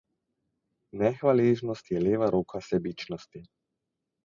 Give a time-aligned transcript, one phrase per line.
[1.01, 3.43] Nehvaležnost je leva roka sebičnosti.